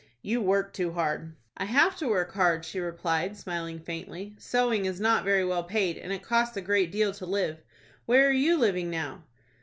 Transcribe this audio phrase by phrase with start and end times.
[0.23, 4.33] "You work too hard." "I have to work hard," she replied, smiling faintly.
[4.39, 7.59] "Sewing is not very well paid, and it costs a great deal to live.
[8.07, 9.21] Where are you living now?"